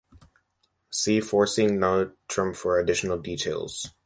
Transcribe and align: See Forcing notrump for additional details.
See 0.89 1.19
Forcing 1.21 1.77
notrump 1.77 2.55
for 2.55 2.79
additional 2.79 3.19
details. 3.19 3.91